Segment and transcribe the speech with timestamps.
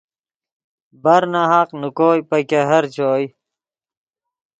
[1.03, 3.25] برناحق نے کوئے پے ګہر چوئے